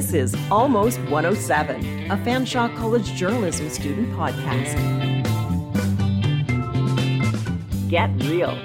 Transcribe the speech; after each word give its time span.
This 0.00 0.14
is 0.14 0.34
Almost 0.50 0.98
107, 1.10 2.10
a 2.10 2.16
Fanshawe 2.16 2.74
College 2.74 3.12
journalism 3.12 3.68
student 3.68 4.10
podcast. 4.16 4.74
Get 7.90 8.08
real. 8.22 8.56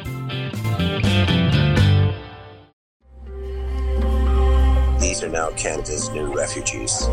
These 4.98 5.24
are 5.24 5.28
now 5.28 5.50
Canada's 5.58 6.10
new 6.12 6.34
refugees. 6.34 7.04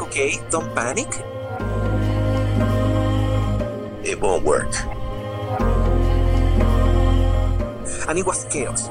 Okay, 0.00 0.40
don't 0.50 0.74
panic. 0.74 1.06
It 4.04 4.20
won't 4.20 4.44
work. 4.44 4.74
And 8.08 8.18
it 8.18 8.26
was 8.26 8.44
chaos. 8.50 8.88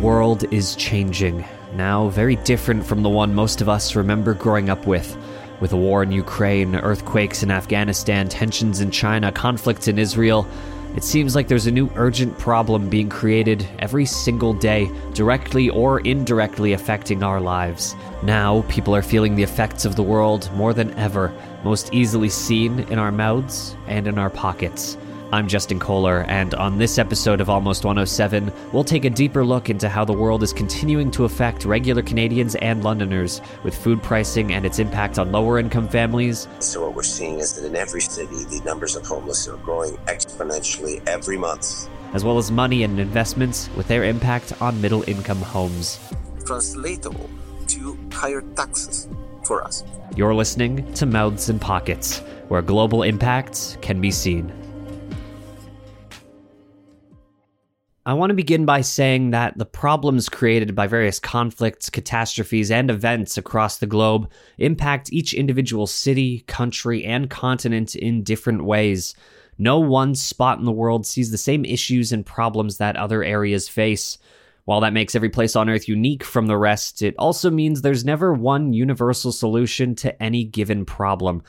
World 0.00 0.52
is 0.52 0.76
changing, 0.76 1.44
now 1.74 2.08
very 2.10 2.36
different 2.36 2.84
from 2.84 3.02
the 3.02 3.08
one 3.08 3.34
most 3.34 3.60
of 3.60 3.68
us 3.68 3.96
remember 3.96 4.34
growing 4.34 4.68
up 4.68 4.86
with. 4.86 5.16
With 5.58 5.72
a 5.72 5.76
war 5.76 6.02
in 6.02 6.12
Ukraine, 6.12 6.76
earthquakes 6.76 7.42
in 7.42 7.50
Afghanistan, 7.50 8.28
tensions 8.28 8.80
in 8.80 8.90
China, 8.90 9.32
conflicts 9.32 9.88
in 9.88 9.98
Israel, 9.98 10.46
it 10.96 11.02
seems 11.02 11.34
like 11.34 11.48
there's 11.48 11.66
a 11.66 11.72
new 11.72 11.90
urgent 11.96 12.38
problem 12.38 12.88
being 12.88 13.08
created 13.08 13.66
every 13.78 14.06
single 14.06 14.52
day, 14.52 14.90
directly 15.12 15.70
or 15.70 16.00
indirectly 16.00 16.74
affecting 16.74 17.22
our 17.22 17.40
lives. 17.40 17.96
Now, 18.22 18.62
people 18.68 18.94
are 18.94 19.02
feeling 19.02 19.34
the 19.34 19.42
effects 19.42 19.84
of 19.84 19.96
the 19.96 20.02
world 20.02 20.50
more 20.54 20.72
than 20.72 20.92
ever, 20.98 21.32
most 21.64 21.92
easily 21.92 22.28
seen 22.28 22.80
in 22.90 22.98
our 22.98 23.12
mouths 23.12 23.76
and 23.88 24.06
in 24.06 24.18
our 24.18 24.30
pockets. 24.30 24.96
I'm 25.32 25.48
Justin 25.48 25.80
Kohler, 25.80 26.24
and 26.28 26.54
on 26.54 26.78
this 26.78 26.98
episode 26.98 27.40
of 27.40 27.50
Almost 27.50 27.84
107, 27.84 28.52
we'll 28.72 28.84
take 28.84 29.04
a 29.04 29.10
deeper 29.10 29.44
look 29.44 29.68
into 29.68 29.88
how 29.88 30.04
the 30.04 30.12
world 30.12 30.44
is 30.44 30.52
continuing 30.52 31.10
to 31.10 31.24
affect 31.24 31.64
regular 31.64 32.00
Canadians 32.00 32.54
and 32.56 32.84
Londoners 32.84 33.42
with 33.64 33.76
food 33.76 34.00
pricing 34.04 34.52
and 34.52 34.64
its 34.64 34.78
impact 34.78 35.18
on 35.18 35.32
lower 35.32 35.58
income 35.58 35.88
families. 35.88 36.46
So, 36.60 36.82
what 36.86 36.94
we're 36.94 37.02
seeing 37.02 37.40
is 37.40 37.54
that 37.54 37.66
in 37.66 37.74
every 37.74 38.02
city, 38.02 38.44
the 38.44 38.62
numbers 38.64 38.94
of 38.94 39.04
homeless 39.04 39.48
are 39.48 39.56
growing 39.56 39.96
exponentially 40.06 41.02
every 41.08 41.36
month. 41.36 41.88
As 42.14 42.24
well 42.24 42.38
as 42.38 42.52
money 42.52 42.84
and 42.84 43.00
investments 43.00 43.68
with 43.74 43.88
their 43.88 44.04
impact 44.04 44.52
on 44.62 44.80
middle 44.80 45.02
income 45.08 45.42
homes. 45.42 45.98
Translatable 46.44 47.28
to 47.66 47.98
higher 48.12 48.42
taxes 48.54 49.08
for 49.44 49.64
us. 49.64 49.82
You're 50.14 50.34
listening 50.34 50.92
to 50.94 51.04
Mouths 51.04 51.48
and 51.48 51.60
Pockets, 51.60 52.20
where 52.46 52.62
global 52.62 53.02
impacts 53.02 53.76
can 53.80 54.00
be 54.00 54.12
seen. 54.12 54.52
I 58.06 58.12
want 58.12 58.30
to 58.30 58.34
begin 58.34 58.64
by 58.64 58.82
saying 58.82 59.32
that 59.32 59.58
the 59.58 59.66
problems 59.66 60.28
created 60.28 60.76
by 60.76 60.86
various 60.86 61.18
conflicts, 61.18 61.90
catastrophes, 61.90 62.70
and 62.70 62.88
events 62.88 63.36
across 63.36 63.78
the 63.78 63.86
globe 63.88 64.30
impact 64.58 65.12
each 65.12 65.34
individual 65.34 65.88
city, 65.88 66.44
country, 66.46 67.04
and 67.04 67.28
continent 67.28 67.96
in 67.96 68.22
different 68.22 68.64
ways. 68.64 69.16
No 69.58 69.80
one 69.80 70.14
spot 70.14 70.60
in 70.60 70.66
the 70.66 70.70
world 70.70 71.04
sees 71.04 71.32
the 71.32 71.36
same 71.36 71.64
issues 71.64 72.12
and 72.12 72.24
problems 72.24 72.76
that 72.76 72.96
other 72.96 73.24
areas 73.24 73.68
face. 73.68 74.18
While 74.66 74.82
that 74.82 74.92
makes 74.92 75.16
every 75.16 75.30
place 75.30 75.56
on 75.56 75.68
Earth 75.68 75.88
unique 75.88 76.22
from 76.22 76.46
the 76.46 76.56
rest, 76.56 77.02
it 77.02 77.16
also 77.18 77.50
means 77.50 77.82
there's 77.82 78.04
never 78.04 78.32
one 78.32 78.72
universal 78.72 79.32
solution 79.32 79.96
to 79.96 80.22
any 80.22 80.44
given 80.44 80.84
problem. 80.84 81.42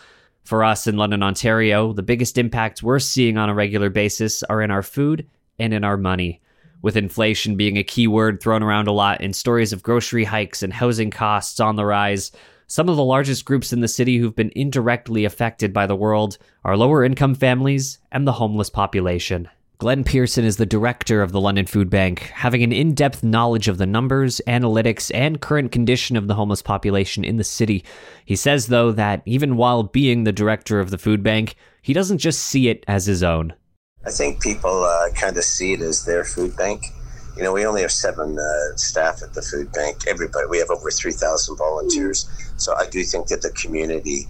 For 0.44 0.64
us 0.64 0.88
in 0.88 0.98
London, 0.98 1.22
Ontario, 1.22 1.94
the 1.94 2.02
biggest 2.02 2.36
impacts 2.40 2.82
we're 2.82 2.98
seeing 2.98 3.38
on 3.38 3.48
a 3.48 3.54
regular 3.54 3.92
basis 3.92 4.42
are 4.42 4.64
in 4.64 4.72
our 4.72 4.82
food 4.82 5.28
and 5.60 5.72
in 5.72 5.84
our 5.84 5.98
money 5.98 6.42
with 6.82 6.98
inflation 6.98 7.56
being 7.56 7.78
a 7.78 7.84
key 7.84 8.08
word 8.08 8.42
thrown 8.42 8.64
around 8.64 8.88
a 8.88 8.92
lot 8.92 9.22
in 9.22 9.34
stories 9.34 9.74
of 9.74 9.84
grocery 9.84 10.24
hikes 10.24 10.64
and 10.64 10.74
housing 10.74 11.12
costs 11.12 11.60
on 11.60 11.76
the 11.76 11.86
rise. 11.86 12.32
Some 12.68 12.90
of 12.90 12.98
the 12.98 13.04
largest 13.04 13.46
groups 13.46 13.72
in 13.72 13.82
the 13.82 13.88
city 13.88 14.18
who've 14.18 14.36
been 14.36 14.52
indirectly 14.56 15.26
affected 15.26 15.72
by 15.74 15.88
the 15.88 15.96
world 15.96 16.38
are 16.64 16.76
lower 16.76 17.04
income 17.04 17.36
families 17.36 18.00
and 18.12 18.28
the 18.28 18.34
homeless 18.34 18.70
population. 18.70 19.48
Glen 19.80 20.04
Pearson 20.04 20.44
is 20.44 20.58
the 20.58 20.66
director 20.66 21.22
of 21.22 21.32
the 21.32 21.40
London 21.40 21.68
Food 21.68 21.88
Bank, 21.88 22.32
having 22.34 22.64
an 22.64 22.72
in 22.72 22.96
depth 22.96 23.24
knowledge 23.24 23.68
of 23.68 23.78
the 23.78 23.86
numbers, 23.86 24.42
analytics, 24.48 25.12
and 25.14 25.40
current 25.40 25.72
condition 25.72 26.18
of 26.18 26.28
the 26.28 26.34
homeless 26.34 26.64
population 26.64 27.24
in 27.24 27.38
the 27.38 27.44
city. 27.44 27.86
He 28.26 28.36
says, 28.36 28.68
though, 28.68 28.92
that 28.94 29.22
even 29.26 29.56
while 29.56 29.84
being 29.84 30.24
the 30.24 30.32
director 30.32 30.80
of 30.80 30.90
the 30.90 30.98
food 30.98 31.22
bank, 31.22 31.56
he 31.84 31.94
doesn't 31.94 32.18
just 32.18 32.42
see 32.42 32.70
it 32.70 32.84
as 32.88 33.06
his 33.06 33.22
own. 33.22 33.54
I 34.06 34.12
think 34.12 34.42
people 34.42 34.84
uh, 34.84 35.12
kind 35.12 35.38
of 35.38 35.44
see 35.44 35.74
it 35.74 35.82
as 35.82 36.06
their 36.06 36.24
food 36.24 36.56
bank. 36.56 36.86
You 37.36 37.44
know, 37.44 37.54
we 37.54 37.66
only 37.66 37.82
have 37.82 37.92
seven 37.92 38.38
uh, 38.40 38.76
staff 38.76 39.22
at 39.22 39.34
the 39.34 39.42
food 39.42 39.72
bank. 39.72 40.08
Everybody, 40.08 40.48
we 40.50 40.58
have 40.60 40.72
over 40.72 40.90
3,000 40.90 41.56
volunteers. 41.56 42.30
So 42.58 42.76
I 42.76 42.88
do 42.88 43.04
think 43.04 43.28
that 43.28 43.42
the 43.42 43.52
community 43.52 44.28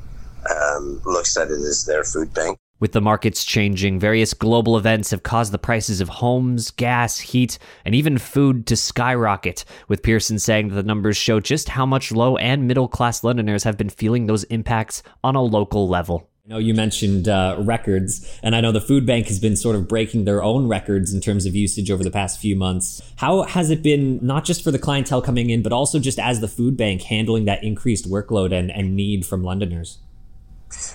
um, 0.50 1.02
looks 1.06 1.38
at 1.38 1.48
it 1.48 1.54
as 1.54 1.86
their 1.86 2.04
food 2.04 2.34
bank. 2.34 2.58
With 2.80 2.92
the 2.92 3.02
markets 3.02 3.44
changing, 3.44 4.00
various 4.00 4.36
global 4.36 4.78
events 4.78 5.10
have 5.10 5.24
caused 5.24 5.52
the 5.52 5.58
prices 5.58 6.00
of 6.00 6.10
homes, 6.10 6.70
gas, 6.70 7.18
heat, 7.18 7.58
and 7.84 7.96
even 7.96 8.20
food 8.20 8.68
to 8.68 8.76
skyrocket, 8.76 9.66
with 9.88 10.04
Pearson 10.04 10.38
saying 10.38 10.68
that 10.68 10.76
the 10.76 10.84
numbers 10.84 11.18
show 11.18 11.40
just 11.40 11.70
how 11.70 11.88
much 11.88 12.12
low 12.12 12.38
and 12.38 12.68
middle 12.68 12.88
class 12.88 13.24
Londoners 13.24 13.64
have 13.64 13.78
been 13.78 13.90
feeling 13.90 14.28
those 14.28 14.44
impacts 14.46 15.02
on 15.24 15.36
a 15.36 15.42
local 15.42 15.88
level. 15.88 16.30
I 16.48 16.54
know 16.54 16.60
you 16.60 16.74
mentioned 16.74 17.28
uh, 17.28 17.58
records, 17.60 18.40
and 18.42 18.56
I 18.56 18.62
know 18.62 18.72
the 18.72 18.80
food 18.80 19.06
bank 19.06 19.28
has 19.28 19.38
been 19.38 19.58
sort 19.58 19.76
of 19.76 19.86
breaking 19.86 20.24
their 20.24 20.42
own 20.42 20.70
records 20.70 21.14
in 21.14 21.20
terms 21.20 21.46
of 21.46 21.56
usage 21.56 21.92
over 21.92 22.06
the 22.06 22.12
past 22.12 22.40
few 22.40 22.56
months. 22.56 23.02
How 23.18 23.42
has 23.44 23.70
it 23.70 23.84
been, 23.84 24.26
not 24.26 24.46
just 24.46 24.64
for 24.64 24.72
the 24.72 24.80
clientele 24.80 25.22
coming 25.22 25.50
in, 25.50 25.62
but 25.62 25.74
also 25.74 26.00
just 26.00 26.20
as 26.20 26.40
the 26.40 26.48
food 26.48 26.78
bank 26.78 27.02
handling 27.02 27.44
that 27.46 27.66
increased 27.66 28.10
workload 28.10 28.54
and, 28.54 28.72
and 28.72 28.96
need 28.96 29.26
from 29.26 29.44
Londoners? 29.44 29.98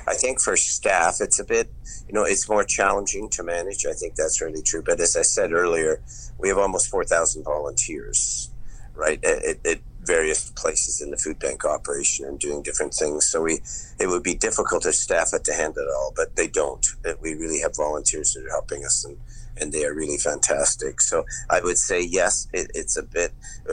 I 0.07 0.15
think 0.15 0.41
for 0.41 0.57
staff, 0.57 1.19
it's 1.21 1.39
a 1.39 1.45
bit, 1.45 1.71
you 2.09 2.15
know, 2.15 2.25
it's 2.25 2.49
more 2.49 2.65
challenging 2.65 3.29
to 3.31 3.43
manage. 3.43 3.85
I 3.85 3.93
think 3.93 4.15
that's 4.15 4.41
really 4.41 4.63
true. 4.63 4.83
But 4.83 5.01
as 5.01 5.17
I 5.17 5.23
said 5.23 5.53
earlier, 5.53 6.01
we 6.39 6.49
have 6.49 6.57
almost 6.57 6.89
4,000 6.89 7.45
volunteers, 7.45 8.49
right? 8.95 9.23
at, 9.25 9.59
it, 9.65 9.83
various 10.05 10.51
places 10.51 11.01
in 11.01 11.11
the 11.11 11.17
food 11.17 11.39
bank 11.39 11.65
operation 11.65 12.27
and 12.27 12.39
doing 12.39 12.63
different 12.63 12.93
things. 12.93 13.27
So 13.27 13.43
we, 13.43 13.61
it 14.01 14.09
would 14.09 14.23
be 14.23 14.35
difficult 14.35 14.83
to 14.83 14.93
staff 14.93 15.31
it 15.33 15.45
to 15.45 15.55
handle 15.55 15.85
it 15.85 15.91
all, 15.91 16.13
but 16.15 16.37
they 16.37 16.49
don't. 16.49 16.85
We 17.21 17.35
really 17.35 17.61
have 17.61 17.77
volunteers 17.77 18.35
that 18.35 18.45
are 18.45 18.51
helping 18.51 18.85
us, 18.85 19.05
and 19.05 19.19
and 19.61 19.71
they 19.71 19.85
are 19.85 19.95
really 19.95 20.17
fantastic. 20.17 21.01
So 21.01 21.25
I 21.51 21.61
would 21.61 21.79
say 21.79 22.01
yes, 22.01 22.49
it, 22.53 22.71
it's 22.75 22.97
a 22.97 23.03
bit. 23.03 23.33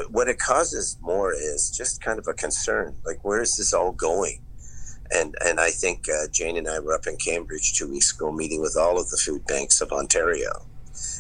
What 0.10 0.28
it 0.28 0.38
causes 0.38 0.98
more 1.02 1.34
is 1.34 1.72
just 1.76 2.02
kind 2.02 2.20
of 2.20 2.28
a 2.28 2.34
concern, 2.34 2.96
like 3.06 3.24
where 3.24 3.42
is 3.42 3.58
this 3.58 3.74
all 3.74 3.92
going? 3.92 4.42
And 5.12 5.36
and 5.44 5.60
I 5.60 5.72
think 5.72 6.08
uh, 6.10 6.28
Jane 6.32 6.58
and 6.58 6.68
I 6.68 6.80
were 6.80 6.94
up 6.94 7.08
in 7.08 7.16
Cambridge 7.18 7.74
two 7.74 7.90
weeks 7.90 8.14
ago, 8.14 8.32
meeting 8.32 8.62
with 8.62 8.78
all 8.78 9.00
of 9.00 9.10
the 9.10 9.18
food 9.18 9.46
banks 9.48 9.82
of 9.82 9.92
Ontario, 9.92 10.68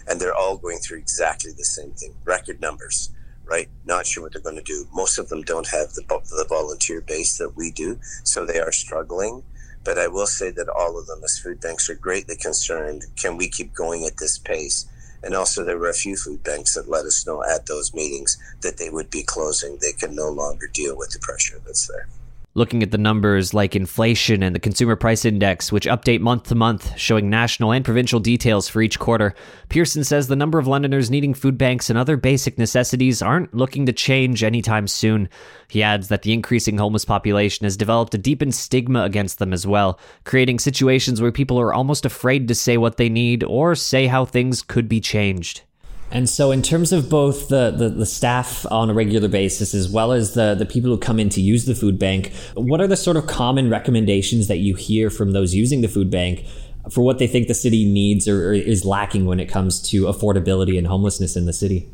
and 0.07 0.19
they're 0.19 0.35
all 0.35 0.57
going 0.57 0.77
through 0.77 0.99
exactly 0.99 1.51
the 1.51 1.65
same 1.65 1.91
thing: 1.93 2.13
record 2.25 2.61
numbers 2.61 3.11
right? 3.49 3.67
Not 3.85 4.05
sure 4.05 4.23
what 4.23 4.33
they're 4.33 4.41
going 4.41 4.55
to 4.55 4.61
do. 4.61 4.87
Most 4.93 5.17
of 5.17 5.29
them 5.29 5.41
don't 5.41 5.67
have 5.67 5.93
the, 5.93 6.03
the 6.07 6.45
volunteer 6.47 7.01
base 7.01 7.37
that 7.37 7.55
we 7.55 7.71
do, 7.71 7.99
so 8.23 8.45
they 8.45 8.59
are 8.59 8.71
struggling. 8.71 9.43
But 9.83 9.97
I 9.97 10.07
will 10.07 10.27
say 10.27 10.51
that 10.51 10.69
all 10.69 10.99
of 10.99 11.07
them, 11.07 11.21
as 11.23 11.39
food 11.39 11.61
banks, 11.61 11.89
are 11.89 11.95
greatly 11.95 12.35
concerned. 12.35 13.05
Can 13.15 13.37
we 13.37 13.49
keep 13.49 13.73
going 13.73 14.05
at 14.05 14.17
this 14.17 14.37
pace? 14.37 14.85
And 15.23 15.33
also, 15.33 15.63
there 15.63 15.77
were 15.77 15.89
a 15.89 15.93
few 15.93 16.15
food 16.15 16.43
banks 16.43 16.75
that 16.75 16.89
let 16.89 17.05
us 17.05 17.25
know 17.25 17.43
at 17.43 17.65
those 17.65 17.93
meetings 17.93 18.37
that 18.61 18.77
they 18.77 18.89
would 18.89 19.09
be 19.09 19.23
closing. 19.23 19.77
They 19.81 19.93
can 19.93 20.15
no 20.15 20.29
longer 20.29 20.67
deal 20.67 20.95
with 20.95 21.11
the 21.11 21.19
pressure 21.19 21.59
that's 21.65 21.87
there 21.87 22.07
looking 22.55 22.81
at 22.81 22.91
the 22.91 22.97
numbers 22.97 23.53
like 23.53 23.75
inflation 23.75 24.41
and 24.41 24.55
the 24.55 24.59
consumer 24.59 24.95
price 24.95 25.23
index, 25.23 25.71
which 25.71 25.85
update 25.85 26.19
month 26.19 26.43
to 26.43 26.55
month, 26.55 26.97
showing 26.97 27.29
national 27.29 27.71
and 27.71 27.85
provincial 27.85 28.19
details 28.19 28.67
for 28.67 28.81
each 28.81 28.97
quarter, 28.97 29.35
Pearson 29.69 30.03
says 30.03 30.27
the 30.27 30.35
number 30.35 30.57
of 30.57 30.67
Londoners 30.67 31.11
needing 31.11 31.33
food 31.33 31.57
banks 31.57 31.89
and 31.89 31.99
other 31.99 32.17
basic 32.17 32.57
necessities 32.57 33.21
aren't 33.21 33.53
looking 33.53 33.85
to 33.85 33.93
change 33.93 34.43
anytime 34.43 34.87
soon. 34.87 35.29
He 35.69 35.83
adds 35.83 36.07
that 36.07 36.23
the 36.23 36.33
increasing 36.33 36.77
homeless 36.77 37.05
population 37.05 37.65
has 37.65 37.77
developed 37.77 38.15
a 38.15 38.17
deepened 38.17 38.55
stigma 38.55 39.03
against 39.03 39.37
them 39.37 39.53
as 39.53 39.67
well, 39.67 39.99
creating 40.23 40.59
situations 40.59 41.21
where 41.21 41.31
people 41.31 41.59
are 41.59 41.73
almost 41.73 42.05
afraid 42.05 42.47
to 42.47 42.55
say 42.55 42.77
what 42.77 42.97
they 42.97 43.09
need 43.09 43.43
or 43.43 43.75
say 43.75 44.07
how 44.07 44.25
things 44.25 44.63
could 44.63 44.89
be 44.89 44.99
changed. 44.99 45.61
And 46.11 46.27
so, 46.27 46.51
in 46.51 46.63
terms 46.63 46.91
of 46.91 47.09
both 47.09 47.49
the, 47.49 47.71
the, 47.71 47.89
the, 47.89 48.05
staff 48.05 48.65
on 48.71 48.89
a 48.89 48.93
regular 48.93 49.27
basis 49.27 49.75
as 49.75 49.87
well 49.87 50.11
as 50.11 50.33
the, 50.33 50.55
the 50.55 50.65
people 50.65 50.89
who 50.89 50.97
come 50.97 51.19
in 51.19 51.29
to 51.29 51.41
use 51.41 51.65
the 51.65 51.75
food 51.75 51.99
bank, 51.99 52.33
what 52.55 52.81
are 52.81 52.87
the 52.87 52.97
sort 52.97 53.15
of 53.15 53.27
common 53.27 53.69
recommendations 53.69 54.47
that 54.47 54.57
you 54.57 54.73
hear 54.73 55.11
from 55.11 55.33
those 55.33 55.53
using 55.53 55.81
the 55.81 55.87
food 55.87 56.09
bank 56.09 56.45
for 56.89 57.01
what 57.01 57.19
they 57.19 57.27
think 57.27 57.47
the 57.47 57.53
city 57.53 57.85
needs 57.85 58.27
or, 58.27 58.53
is 58.53 58.85
lacking 58.85 59.25
when 59.25 59.39
it 59.39 59.45
comes 59.45 59.81
to 59.89 60.05
affordability 60.05 60.77
and 60.77 60.87
homelessness 60.87 61.35
in 61.35 61.45
the 61.45 61.53
city? 61.53 61.87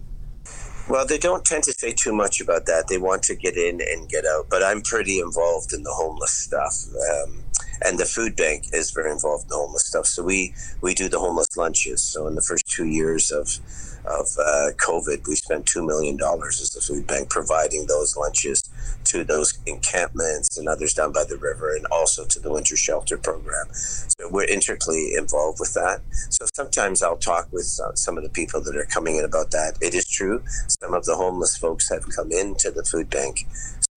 Well, 0.88 1.06
they 1.06 1.18
don't 1.18 1.44
tend 1.44 1.64
to 1.64 1.74
say 1.74 1.94
too 1.94 2.14
much 2.14 2.40
about 2.40 2.68
that. 2.68 2.88
They 2.88 3.00
want 3.00 3.24
to 3.24 3.36
get 3.36 3.58
in 3.58 3.82
and 3.82 4.08
get 4.08 4.24
out. 4.26 4.48
But 4.50 4.64
I'm 4.64 4.82
pretty 4.82 5.20
involved 5.20 5.74
in 5.74 5.82
the 5.82 5.92
homeless 5.92 6.32
stuff. 6.32 6.86
Um, 7.12 7.44
and 7.84 7.98
the 7.98 8.06
food 8.06 8.36
bank 8.36 8.66
is 8.72 8.92
very 8.92 9.12
involved 9.12 9.44
in 9.44 9.50
the 9.50 9.56
homeless 9.56 9.86
stuff. 9.86 10.06
So 10.06 10.24
we, 10.24 10.54
we 10.82 10.94
do 10.94 11.10
the 11.10 11.20
homeless 11.20 11.58
lunches. 11.58 12.04
So 12.04 12.28
in 12.28 12.36
the 12.36 12.42
first 12.42 12.65
two 12.76 12.86
years 12.88 13.32
of 13.32 13.60
of 14.08 14.28
uh, 14.38 14.70
COVID, 14.78 15.28
we 15.28 15.36
spent 15.36 15.66
$2 15.66 15.86
million 15.86 16.18
as 16.48 16.76
a 16.76 16.82
food 16.82 17.08
bank 17.08 17.30
providing 17.30 17.88
those 17.88 18.16
lunches 18.16 18.64
to 19.06 19.24
those 19.24 19.58
encampments 19.66 20.58
and 20.58 20.68
others 20.68 20.94
down 20.94 21.12
by 21.12 21.24
the 21.28 21.38
river 21.38 21.76
and 21.76 21.86
also 21.88 22.26
to 22.26 22.40
the 22.40 22.52
winter 22.52 22.78
shelter 22.78 23.18
program. 23.18 23.66
So 23.74 24.30
we're 24.30 24.46
intricately 24.46 25.14
involved 25.18 25.60
with 25.60 25.74
that. 25.74 26.02
So 26.30 26.46
sometimes 26.54 27.02
I'll 27.02 27.18
talk 27.18 27.52
with 27.52 27.66
some 27.96 28.18
of 28.18 28.24
the 28.24 28.30
people 28.30 28.62
that 28.62 28.76
are 28.76 28.86
coming 28.86 29.16
in 29.16 29.26
about 29.26 29.52
that. 29.52 29.78
It 29.82 29.94
is 29.94 30.08
true, 30.08 30.44
some 30.82 30.94
of 30.94 31.06
the 31.06 31.16
homeless 31.16 31.58
folks 31.58 31.90
have 31.90 32.08
come 32.16 32.32
into 32.32 32.72
the 32.72 32.84
food 32.84 33.10
bank 33.10 33.48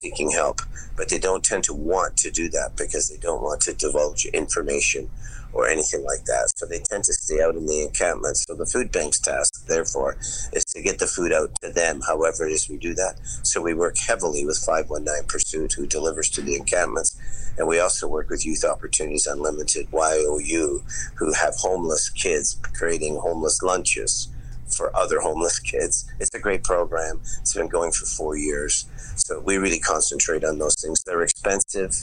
seeking 0.01 0.31
help, 0.31 0.61
but 0.97 1.09
they 1.09 1.19
don't 1.19 1.45
tend 1.45 1.65
to 1.65 1.75
want 1.75 2.17
to 2.17 2.31
do 2.31 2.49
that 2.49 2.77
because 2.77 3.09
they 3.09 3.17
don't 3.17 3.43
want 3.43 3.61
to 3.61 3.75
divulge 3.75 4.27
information 4.27 5.11
or 5.58 5.66
anything 5.66 6.05
like 6.05 6.25
that. 6.25 6.52
So 6.55 6.66
they 6.66 6.78
tend 6.78 7.02
to 7.05 7.12
stay 7.12 7.43
out 7.43 7.56
in 7.56 7.66
the 7.66 7.82
encampments. 7.82 8.44
So 8.46 8.55
the 8.55 8.64
food 8.64 8.93
bank's 8.93 9.19
task, 9.19 9.66
therefore, 9.66 10.16
is 10.52 10.64
to 10.66 10.81
get 10.81 11.00
the 11.00 11.06
food 11.08 11.32
out 11.32 11.50
to 11.62 11.72
them, 11.72 12.00
however 12.06 12.46
it 12.46 12.52
is 12.52 12.69
we 12.69 12.76
do 12.76 12.94
that. 12.94 13.19
So 13.43 13.60
we 13.60 13.75
work 13.75 13.99
heavily 13.99 14.46
with 14.46 14.58
519 14.58 15.26
Pursuit, 15.26 15.72
who 15.72 15.88
delivers 15.88 16.31
to 16.31 16.43
the 16.43 16.55
encampments. 16.55 17.19
And 17.58 17.66
we 17.66 17.81
also 17.81 18.06
work 18.06 18.31
with 18.31 18.46
Youth 18.46 18.64
Opportunities 18.64 19.26
Unlimited, 19.26 19.88
YOU, 19.93 20.84
who 21.16 21.32
have 21.32 21.56
homeless 21.56 22.08
kids 22.08 22.56
creating 22.78 23.16
homeless 23.16 23.60
lunches 23.60 24.28
for 24.70 24.94
other 24.97 25.20
homeless 25.20 25.59
kids. 25.59 26.11
It's 26.20 26.35
a 26.35 26.38
great 26.38 26.65
program. 26.65 27.20
It's 27.41 27.55
been 27.55 27.69
going 27.69 27.93
for 27.93 28.06
four 28.06 28.37
years. 28.37 28.87
So 29.17 29.41
we 29.41 29.56
really 29.56 29.81
concentrate 29.81 30.44
on 30.44 30.59
those 30.59 30.75
things. 30.76 31.03
They're 31.05 31.23
expensive. 31.23 31.94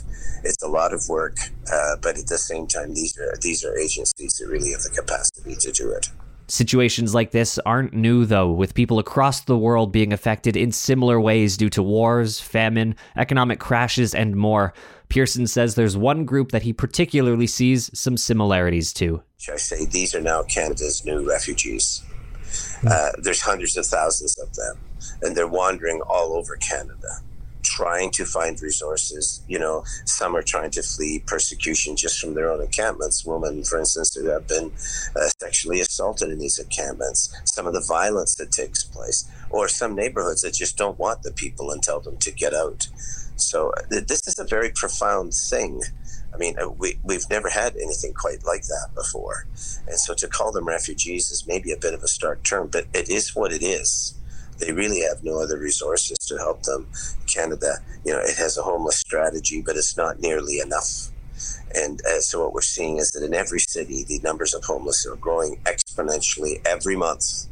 It's 0.43 0.61
a 0.63 0.67
lot 0.67 0.93
of 0.93 1.07
work, 1.09 1.37
uh, 1.71 1.95
but 2.01 2.17
at 2.17 2.27
the 2.27 2.37
same 2.37 2.67
time, 2.67 2.93
these 2.93 3.17
are 3.17 3.35
these 3.41 3.63
are 3.63 3.77
agencies 3.77 4.33
that 4.33 4.47
really 4.47 4.71
have 4.71 4.81
the 4.81 4.89
capacity 4.89 5.55
to 5.55 5.71
do 5.71 5.91
it. 5.91 6.09
Situations 6.47 7.15
like 7.15 7.31
this 7.31 7.57
aren't 7.65 7.93
new, 7.93 8.23
though, 8.23 8.51
with 8.51 8.75
people 8.75 8.99
across 8.99 9.41
the 9.41 9.57
world 9.57 9.91
being 9.91 10.13
affected 10.13 10.55
in 10.55 10.71
similar 10.71 11.19
ways 11.19 11.57
due 11.57 11.71
to 11.71 11.81
wars, 11.81 12.39
famine, 12.39 12.95
economic 13.17 13.59
crashes, 13.59 14.13
and 14.13 14.35
more. 14.35 14.71
Pearson 15.09 15.47
says 15.47 15.73
there's 15.73 15.97
one 15.97 16.23
group 16.23 16.51
that 16.51 16.61
he 16.61 16.71
particularly 16.71 17.47
sees 17.47 17.89
some 17.97 18.15
similarities 18.15 18.93
to. 18.93 19.23
Should 19.39 19.55
I 19.55 19.57
say 19.57 19.85
these 19.85 20.13
are 20.13 20.21
now 20.21 20.43
Canada's 20.43 21.03
new 21.03 21.27
refugees. 21.27 22.03
Uh, 22.87 23.11
there's 23.17 23.41
hundreds 23.41 23.77
of 23.77 23.85
thousands 23.85 24.37
of 24.39 24.53
them, 24.55 24.77
and 25.21 25.35
they're 25.35 25.47
wandering 25.47 26.01
all 26.01 26.33
over 26.33 26.55
Canada 26.55 27.21
trying 27.65 28.11
to 28.11 28.25
find 28.25 28.61
resources. 28.61 29.41
You 29.47 29.59
know, 29.59 29.83
some 30.05 30.35
are 30.35 30.41
trying 30.41 30.71
to 30.71 30.83
flee 30.83 31.23
persecution 31.25 31.95
just 31.95 32.19
from 32.19 32.35
their 32.35 32.51
own 32.51 32.61
encampments. 32.61 33.25
Women, 33.25 33.63
for 33.63 33.79
instance, 33.79 34.15
who 34.15 34.27
have 34.27 34.47
been 34.47 34.71
uh, 35.15 35.27
sexually 35.39 35.81
assaulted 35.81 36.29
in 36.29 36.39
these 36.39 36.59
encampments. 36.59 37.35
Some 37.45 37.67
of 37.67 37.73
the 37.73 37.83
violence 37.85 38.35
that 38.35 38.51
takes 38.51 38.83
place, 38.83 39.29
or 39.49 39.67
some 39.67 39.95
neighborhoods 39.95 40.41
that 40.41 40.53
just 40.53 40.77
don't 40.77 40.99
want 40.99 41.23
the 41.23 41.31
people 41.31 41.71
and 41.71 41.81
tell 41.81 41.99
them 41.99 42.17
to 42.17 42.31
get 42.31 42.53
out. 42.53 42.87
So 43.35 43.71
uh, 43.71 43.81
this 43.89 44.27
is 44.27 44.39
a 44.39 44.45
very 44.45 44.71
profound 44.71 45.33
thing. 45.33 45.81
I 46.33 46.37
mean, 46.37 46.55
uh, 46.59 46.69
we, 46.69 46.99
we've 47.03 47.29
never 47.29 47.49
had 47.49 47.75
anything 47.75 48.13
quite 48.13 48.45
like 48.45 48.63
that 48.63 48.89
before. 48.95 49.47
And 49.87 49.97
so 49.97 50.13
to 50.15 50.27
call 50.27 50.51
them 50.51 50.67
refugees 50.67 51.31
is 51.31 51.47
maybe 51.47 51.71
a 51.71 51.77
bit 51.77 51.93
of 51.93 52.03
a 52.03 52.07
stark 52.07 52.43
term, 52.43 52.69
but 52.71 52.85
it 52.93 53.09
is 53.09 53.35
what 53.35 53.53
it 53.53 53.63
is. 53.63 54.13
They 54.59 54.71
really 54.71 55.01
have 55.01 55.23
no 55.23 55.41
other 55.41 55.57
resources 55.57 56.17
to 56.27 56.37
help 56.37 56.63
them. 56.63 56.87
Canada, 57.27 57.79
you 58.05 58.13
know, 58.13 58.19
it 58.19 58.37
has 58.37 58.57
a 58.57 58.63
homeless 58.63 58.97
strategy, 58.97 59.61
but 59.61 59.75
it's 59.75 59.97
not 59.97 60.19
nearly 60.19 60.59
enough. 60.59 61.09
And 61.73 62.01
uh, 62.05 62.21
so 62.21 62.41
what 62.43 62.53
we're 62.53 62.61
seeing 62.61 62.97
is 62.97 63.11
that 63.11 63.23
in 63.23 63.33
every 63.33 63.59
city, 63.59 64.05
the 64.05 64.19
numbers 64.23 64.53
of 64.53 64.63
homeless 64.63 65.05
are 65.05 65.17
growing 65.17 65.57
exponentially 65.65 66.65
every 66.65 66.95
month. 66.95 67.47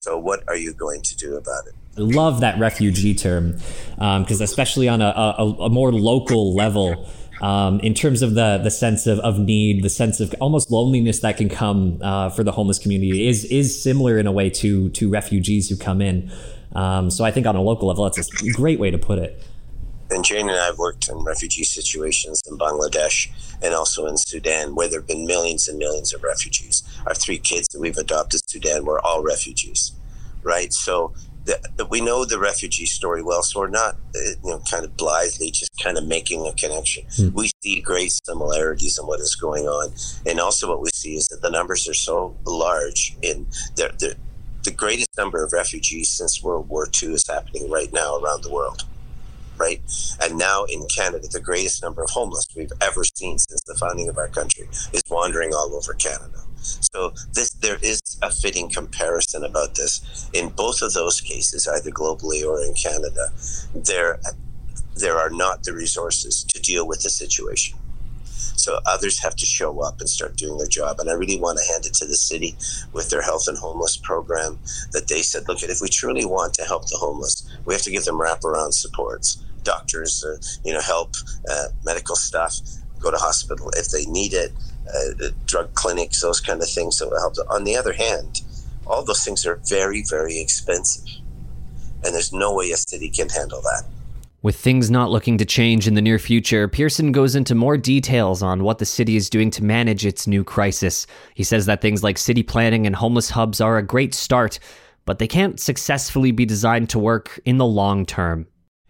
So 0.00 0.18
what 0.18 0.42
are 0.48 0.56
you 0.56 0.72
going 0.72 1.02
to 1.02 1.16
do 1.16 1.36
about 1.36 1.66
it? 1.66 1.74
love 1.96 2.40
that 2.40 2.58
refugee 2.58 3.14
term 3.14 3.52
because 3.96 4.40
um, 4.40 4.44
especially 4.44 4.88
on 4.88 5.00
a, 5.00 5.06
a, 5.06 5.44
a, 5.44 5.70
more 5.70 5.92
local 5.92 6.54
level 6.54 7.08
um, 7.40 7.80
in 7.80 7.94
terms 7.94 8.22
of 8.22 8.34
the 8.34 8.58
the 8.62 8.70
sense 8.70 9.06
of, 9.06 9.18
of 9.20 9.38
need 9.38 9.82
the 9.82 9.88
sense 9.88 10.20
of 10.20 10.34
almost 10.40 10.70
loneliness 10.70 11.20
that 11.20 11.36
can 11.36 11.48
come 11.48 11.98
uh, 12.02 12.28
for 12.30 12.44
the 12.44 12.52
homeless 12.52 12.78
community 12.78 13.26
is 13.26 13.44
is 13.46 13.82
similar 13.82 14.18
in 14.18 14.26
a 14.26 14.32
way 14.32 14.50
to 14.50 14.90
to 14.90 15.08
refugees 15.08 15.68
who 15.68 15.76
come 15.76 16.00
in 16.00 16.30
um, 16.74 17.10
so 17.10 17.24
I 17.24 17.30
think 17.30 17.46
on 17.46 17.56
a 17.56 17.62
local 17.62 17.88
level 17.88 18.04
that's 18.04 18.18
a 18.18 18.50
great 18.52 18.78
way 18.78 18.90
to 18.90 18.98
put 18.98 19.18
it 19.18 19.42
and 20.10 20.24
Jane 20.24 20.48
and 20.48 20.58
I 20.58 20.66
have 20.66 20.78
worked 20.78 21.08
in 21.08 21.18
refugee 21.24 21.64
situations 21.64 22.40
in 22.48 22.58
Bangladesh 22.58 23.28
and 23.62 23.74
also 23.74 24.06
in 24.06 24.16
Sudan, 24.16 24.74
where 24.74 24.88
there 24.88 25.00
have 25.00 25.08
been 25.08 25.26
millions 25.26 25.68
and 25.68 25.78
millions 25.78 26.12
of 26.14 26.22
refugees. 26.22 26.82
Our 27.06 27.14
three 27.14 27.38
kids 27.38 27.68
that 27.68 27.80
we've 27.80 27.96
adopted 27.96 28.40
Sudan 28.48 28.84
were 28.84 29.04
all 29.04 29.22
refugees, 29.22 29.92
right? 30.42 30.72
So 30.72 31.14
the, 31.44 31.86
we 31.90 32.00
know 32.00 32.24
the 32.24 32.38
refugee 32.38 32.86
story 32.86 33.22
well, 33.22 33.42
so 33.42 33.60
we're 33.60 33.68
not, 33.68 33.94
uh, 33.94 34.18
you 34.42 34.50
know, 34.50 34.62
kind 34.70 34.84
of 34.84 34.96
blithely 34.96 35.50
just 35.50 35.70
kind 35.80 35.96
of 35.96 36.04
making 36.04 36.46
a 36.46 36.52
connection. 36.52 37.04
Mm. 37.06 37.32
We 37.32 37.50
see 37.62 37.80
great 37.80 38.12
similarities 38.26 38.98
in 38.98 39.06
what 39.06 39.20
is 39.20 39.36
going 39.36 39.66
on, 39.66 39.94
and 40.26 40.40
also 40.40 40.68
what 40.68 40.80
we 40.80 40.90
see 40.92 41.14
is 41.14 41.28
that 41.28 41.42
the 41.42 41.50
numbers 41.50 41.88
are 41.88 41.94
so 41.94 42.36
large. 42.44 43.16
In 43.22 43.46
the 43.76 44.16
the 44.64 44.72
greatest 44.72 45.08
number 45.16 45.44
of 45.44 45.52
refugees 45.52 46.10
since 46.10 46.42
World 46.42 46.68
War 46.68 46.88
II 47.00 47.14
is 47.14 47.24
happening 47.28 47.70
right 47.70 47.92
now 47.92 48.18
around 48.18 48.42
the 48.42 48.50
world, 48.50 48.84
right? 49.58 49.80
And 50.22 50.38
now 50.38 50.64
in 50.64 50.86
Canada, 50.94 51.28
the 51.30 51.40
greatest 51.40 51.82
number 51.82 52.02
of 52.02 52.10
homeless 52.10 52.46
we've 52.56 52.72
ever 52.80 53.04
seen 53.04 53.38
since 53.38 53.62
the 53.62 53.74
founding 53.74 54.08
of 54.08 54.18
our 54.18 54.28
country 54.28 54.68
is 54.92 55.02
wandering 55.10 55.54
all 55.54 55.74
over 55.74 55.94
Canada. 55.94 56.40
So 56.92 57.12
this 57.32 57.50
there 57.50 57.78
is 57.82 58.00
a 58.22 58.30
fitting 58.30 58.70
comparison 58.70 59.44
about 59.44 59.74
this. 59.74 60.28
In 60.32 60.48
both 60.48 60.82
of 60.82 60.92
those 60.94 61.20
cases, 61.20 61.68
either 61.68 61.90
globally 61.90 62.44
or 62.44 62.62
in 62.62 62.74
Canada, 62.74 63.32
there 63.74 64.18
there 64.96 65.18
are 65.18 65.30
not 65.30 65.62
the 65.62 65.74
resources 65.74 66.44
to 66.44 66.60
deal 66.60 66.86
with 66.86 67.02
the 67.02 67.10
situation. 67.10 67.78
So 68.56 68.80
others 68.86 69.22
have 69.22 69.36
to 69.36 69.46
show 69.46 69.80
up 69.80 70.00
and 70.00 70.08
start 70.08 70.36
doing 70.36 70.58
their 70.58 70.66
job. 70.66 70.98
And 70.98 71.08
I 71.10 71.12
really 71.12 71.38
want 71.38 71.58
to 71.58 71.72
hand 71.72 71.86
it 71.86 71.94
to 71.94 72.06
the 72.06 72.16
city 72.16 72.56
with 72.92 73.10
their 73.10 73.22
health 73.22 73.46
and 73.48 73.56
homeless 73.56 73.96
program 73.96 74.58
that 74.92 75.08
they 75.08 75.22
said, 75.22 75.46
look, 75.46 75.62
if 75.62 75.80
we 75.80 75.88
truly 75.88 76.24
want 76.24 76.54
to 76.54 76.64
help 76.64 76.88
the 76.88 76.96
homeless, 76.96 77.46
we 77.64 77.74
have 77.74 77.82
to 77.82 77.90
give 77.90 78.04
them 78.04 78.18
wraparound 78.18 78.72
supports, 78.72 79.44
doctors, 79.66 80.24
uh, 80.24 80.38
you 80.64 80.72
know, 80.72 80.80
help, 80.80 81.14
uh, 81.50 81.66
medical 81.84 82.16
staff 82.16 82.54
go 83.00 83.10
to 83.10 83.16
hospital 83.18 83.70
if 83.76 83.90
they 83.90 84.06
need 84.06 84.32
it, 84.32 84.52
uh, 84.88 85.28
drug 85.44 85.74
clinics, 85.74 86.22
those 86.22 86.40
kind 86.40 86.62
of 86.62 86.70
things 86.70 86.98
that 86.98 87.10
will 87.10 87.20
help. 87.20 87.34
On 87.50 87.64
the 87.64 87.76
other 87.76 87.92
hand, 87.92 88.40
all 88.86 89.04
those 89.04 89.24
things 89.24 89.44
are 89.44 89.60
very, 89.68 90.02
very 90.02 90.38
expensive. 90.38 91.04
And 92.04 92.14
there's 92.14 92.32
no 92.32 92.54
way 92.54 92.70
a 92.70 92.76
city 92.76 93.10
can 93.10 93.28
handle 93.28 93.60
that. 93.62 93.84
With 94.42 94.56
things 94.56 94.92
not 94.92 95.10
looking 95.10 95.38
to 95.38 95.44
change 95.44 95.88
in 95.88 95.94
the 95.94 96.02
near 96.02 96.20
future, 96.20 96.68
Pearson 96.68 97.10
goes 97.10 97.34
into 97.34 97.56
more 97.56 97.76
details 97.76 98.44
on 98.44 98.62
what 98.62 98.78
the 98.78 98.84
city 98.84 99.16
is 99.16 99.28
doing 99.28 99.50
to 99.50 99.64
manage 99.64 100.06
its 100.06 100.28
new 100.28 100.44
crisis. 100.44 101.06
He 101.34 101.42
says 101.42 101.66
that 101.66 101.80
things 101.80 102.04
like 102.04 102.16
city 102.16 102.44
planning 102.44 102.86
and 102.86 102.94
homeless 102.94 103.30
hubs 103.30 103.60
are 103.60 103.76
a 103.76 103.82
great 103.82 104.14
start, 104.14 104.60
but 105.04 105.18
they 105.18 105.26
can't 105.26 105.58
successfully 105.58 106.30
be 106.30 106.44
designed 106.44 106.90
to 106.90 106.98
work 107.00 107.40
in 107.44 107.58
the 107.58 107.66
long 107.66 108.06
term. 108.06 108.46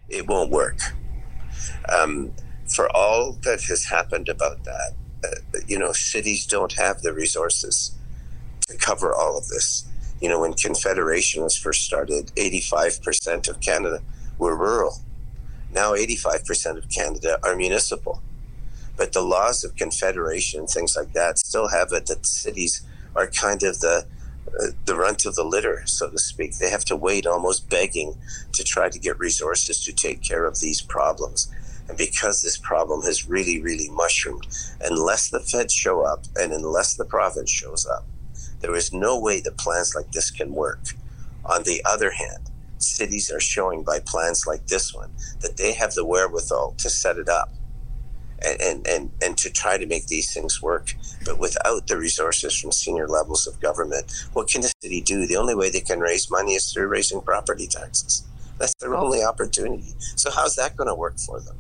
It 0.09 0.27
won't 0.27 0.51
work. 0.51 0.79
Um, 1.89 2.33
for 2.69 2.95
all 2.95 3.33
that 3.43 3.63
has 3.65 3.85
happened 3.85 4.29
about 4.29 4.65
that, 4.65 4.93
you 5.67 5.79
know, 5.79 5.93
cities 5.93 6.47
don't 6.47 6.73
have 6.75 7.03
the 7.03 7.13
resources 7.13 7.95
to 8.69 8.77
cover 8.77 9.15
all 9.15 9.39
of 9.39 9.49
this. 9.49 9.89
You 10.21 10.29
know, 10.29 10.41
when 10.41 10.55
Confederation 10.55 11.43
was 11.43 11.57
first 11.57 11.83
started, 11.83 12.33
85% 12.37 13.49
of 13.49 13.61
Canada 13.61 14.03
were 14.39 14.57
rural. 14.57 14.99
Now 15.73 15.93
85% 15.93 16.79
of 16.79 16.89
Canada 16.89 17.39
are 17.43 17.57
municipal. 17.57 18.23
But 18.97 19.13
the 19.13 19.21
laws 19.21 19.63
of 19.63 19.77
Confederation 19.77 20.61
and 20.61 20.69
things 20.69 20.97
like 20.97 21.13
that 21.13 21.39
still 21.39 21.69
have 21.69 21.93
it 21.93 22.07
that 22.07 22.25
cities 22.25 22.83
are 23.15 23.27
kind 23.27 23.63
of 23.63 23.81
the 23.81 23.89
uh, 23.89 24.03
the 24.85 24.97
runt 24.97 25.27
of 25.27 25.35
the 25.35 25.45
litter, 25.45 25.83
so 25.87 26.11
to 26.11 26.19
speak. 26.19 26.57
They 26.57 26.71
have 26.71 26.85
to 26.87 26.97
wait 26.97 27.27
almost 27.27 27.69
begging 27.69 28.17
to 28.53 28.65
try 28.65 28.89
to 28.89 28.99
get 28.99 29.19
resources 29.19 29.83
to 29.85 29.93
take 29.93 30.23
care 30.23 30.45
of 30.45 30.61
these 30.61 30.81
problems. 30.81 31.51
And 31.89 31.97
because 31.97 32.43
this 32.43 32.57
problem 32.57 33.03
has 33.03 33.29
really, 33.29 33.61
really 33.61 33.89
mushroomed, 33.91 34.47
unless 34.81 35.31
the 35.31 35.41
feds 35.41 35.73
show 35.73 36.03
up 36.03 36.25
and 36.37 36.53
unless 36.53 36.95
the 36.95 37.05
province 37.05 37.51
shows 37.51 37.87
up, 37.87 38.05
there 38.61 38.75
is 38.75 38.93
no 38.93 39.19
way 39.19 39.41
that 39.41 39.59
plans 39.59 39.95
like 39.95 40.11
this 40.13 40.31
can 40.31 40.53
work. 40.53 40.81
On 41.45 41.63
the 41.63 41.83
other 41.85 42.11
hand, 42.11 42.51
cities 42.79 43.31
are 43.31 43.41
showing 43.41 43.83
by 43.83 44.01
plans 44.01 44.47
like 44.47 44.67
this 44.67 44.93
one 44.95 45.11
that 45.41 45.57
they 45.57 45.73
have 45.75 45.95
the 45.95 46.05
wherewithal 46.05 46.75
to 46.79 46.91
set 46.91 47.19
it 47.19 47.29
up 47.29 47.51
and, 48.45 48.61
and, 48.61 48.87
and, 48.87 49.11
and 49.23 49.39
to 49.39 49.51
try 49.51 49.79
to 49.79 49.87
make 49.87 50.07
these 50.07 50.33
things 50.33 50.63
work. 50.63 50.95
But 51.25 51.39
without 51.39 51.87
the 51.87 51.97
resources 51.97 52.57
from 52.59 52.73
senior 52.73 53.09
levels 53.09 53.47
of 53.47 53.61
government, 53.61 54.13
what 54.33 54.49
can 54.49 54.63
the 54.63 54.73
city 54.83 55.01
do? 55.01 55.27
The 55.27 55.37
only 55.37 55.55
way 55.55 55.71
they 55.71 55.81
can 55.81 56.01
raise 56.01 56.31
money 56.31 56.53
is 56.55 56.73
through 56.73 56.89
raising 56.89 57.21
property 57.21 57.67
taxes. 57.67 58.25
That's 58.59 58.75
their 58.81 58.95
oh. 58.95 59.05
only 59.05 59.23
opportunity. 59.23 59.95
So 60.17 60.31
how's 60.31 60.57
that 60.57 60.77
going 60.77 60.89
to 60.89 60.95
work 60.95 61.19
for 61.19 61.41
them? 61.41 61.57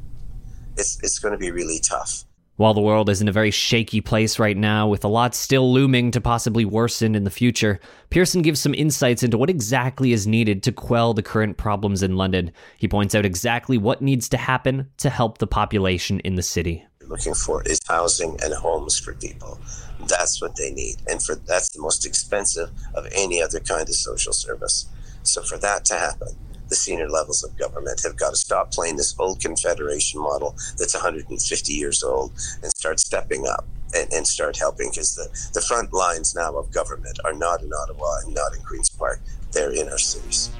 it's 0.76 0.98
it's 1.02 1.18
going 1.18 1.32
to 1.32 1.38
be 1.38 1.50
really 1.50 1.78
tough. 1.78 2.24
While 2.56 2.72
the 2.72 2.80
world 2.80 3.10
is 3.10 3.20
in 3.20 3.28
a 3.28 3.32
very 3.32 3.50
shaky 3.50 4.00
place 4.00 4.38
right 4.38 4.56
now, 4.56 4.88
with 4.88 5.04
a 5.04 5.08
lot 5.08 5.34
still 5.34 5.70
looming 5.70 6.10
to 6.12 6.22
possibly 6.22 6.64
worsen 6.64 7.14
in 7.14 7.24
the 7.24 7.30
future, 7.30 7.78
Pearson 8.08 8.40
gives 8.40 8.60
some 8.60 8.72
insights 8.72 9.22
into 9.22 9.36
what 9.36 9.50
exactly 9.50 10.12
is 10.12 10.26
needed 10.26 10.62
to 10.62 10.72
quell 10.72 11.12
the 11.12 11.22
current 11.22 11.58
problems 11.58 12.02
in 12.02 12.16
London. 12.16 12.50
He 12.78 12.88
points 12.88 13.14
out 13.14 13.26
exactly 13.26 13.76
what 13.76 14.00
needs 14.00 14.26
to 14.30 14.38
happen 14.38 14.88
to 14.98 15.10
help 15.10 15.36
the 15.36 15.46
population 15.46 16.20
in 16.20 16.36
the 16.36 16.42
city. 16.42 16.86
Looking 17.06 17.34
for 17.34 17.62
is 17.64 17.78
housing 17.86 18.38
and 18.42 18.54
homes 18.54 18.98
for 18.98 19.12
people. 19.12 19.60
That's 20.08 20.40
what 20.40 20.56
they 20.56 20.70
need, 20.70 20.96
and 21.08 21.22
for 21.22 21.34
that's 21.34 21.68
the 21.68 21.82
most 21.82 22.06
expensive 22.06 22.70
of 22.94 23.06
any 23.12 23.42
other 23.42 23.60
kind 23.60 23.86
of 23.86 23.94
social 23.94 24.32
service. 24.32 24.86
So 25.24 25.42
for 25.42 25.58
that 25.58 25.84
to 25.86 25.94
happen, 25.94 26.28
the 26.68 26.76
senior 26.76 27.08
levels 27.08 27.44
of 27.44 27.56
government 27.56 28.00
have 28.02 28.16
got 28.16 28.30
to 28.30 28.36
stop 28.36 28.72
playing 28.72 28.96
this 28.96 29.14
old 29.18 29.40
confederation 29.40 30.20
model 30.20 30.54
that's 30.78 30.94
150 30.94 31.72
years 31.72 32.02
old 32.02 32.32
and 32.62 32.70
start 32.72 33.00
stepping 33.00 33.46
up 33.46 33.66
and, 33.94 34.12
and 34.12 34.26
start 34.26 34.56
helping 34.56 34.90
because 34.90 35.14
the, 35.14 35.28
the 35.54 35.60
front 35.60 35.92
lines 35.92 36.34
now 36.34 36.54
of 36.56 36.70
government 36.72 37.18
are 37.24 37.34
not 37.34 37.62
in 37.62 37.70
Ottawa 37.72 38.18
and 38.24 38.34
not 38.34 38.54
in 38.54 38.62
Queen's 38.62 38.88
Park. 38.88 39.20
They're 39.52 39.72
in 39.72 39.88
our 39.88 39.98
cities. 39.98 40.50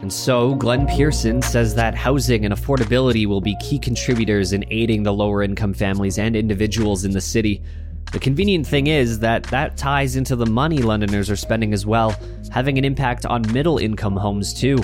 And 0.00 0.12
so, 0.12 0.54
Glen 0.54 0.86
Pearson 0.86 1.40
says 1.40 1.74
that 1.76 1.94
housing 1.94 2.44
and 2.44 2.52
affordability 2.52 3.26
will 3.26 3.40
be 3.40 3.56
key 3.56 3.78
contributors 3.78 4.52
in 4.52 4.64
aiding 4.70 5.02
the 5.02 5.12
lower 5.12 5.42
income 5.42 5.72
families 5.72 6.18
and 6.18 6.36
individuals 6.36 7.04
in 7.04 7.12
the 7.12 7.20
city. 7.20 7.62
The 8.12 8.18
convenient 8.18 8.66
thing 8.66 8.88
is 8.88 9.18
that 9.20 9.44
that 9.44 9.76
ties 9.76 10.16
into 10.16 10.36
the 10.36 10.46
money 10.46 10.78
Londoners 10.78 11.30
are 11.30 11.36
spending 11.36 11.72
as 11.72 11.86
well, 11.86 12.14
having 12.52 12.76
an 12.76 12.84
impact 12.84 13.24
on 13.24 13.50
middle 13.52 13.78
income 13.78 14.16
homes 14.16 14.52
too. 14.52 14.78